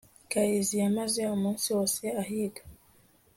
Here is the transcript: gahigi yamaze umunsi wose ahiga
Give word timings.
gahigi 0.31 0.75
yamaze 0.83 1.21
umunsi 1.35 1.67
wose 1.75 2.03
ahiga 2.21 2.61